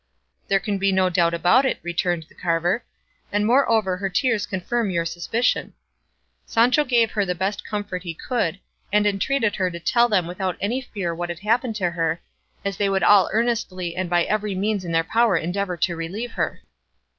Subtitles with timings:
[0.47, 2.83] "There can be no doubt about it," returned the carver,
[3.31, 5.73] "and moreover her tears confirm your suspicion."
[6.43, 8.59] Sancho gave her the best comfort he could,
[8.91, 12.19] and entreated her to tell them without any fear what had happened her,
[12.65, 16.31] as they would all earnestly and by every means in their power endeavour to relieve
[16.31, 16.61] her.